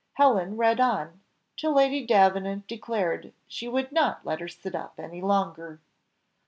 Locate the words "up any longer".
4.73-5.79